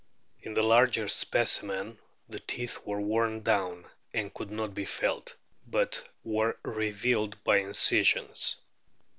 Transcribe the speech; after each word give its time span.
In 0.39 0.55
the 0.55 0.63
larger 0.63 1.07
specimen 1.07 1.99
the 2.27 2.39
teeth 2.39 2.79
were 2.87 2.99
worn 2.99 3.43
down, 3.43 3.85
and 4.15 4.33
could 4.33 4.49
not 4.49 4.73
be 4.73 4.83
felt, 4.83 5.35
but 5.67 6.03
were 6.23 6.57
revealed 6.63 7.43
by 7.43 7.57
incisions. 7.57 8.55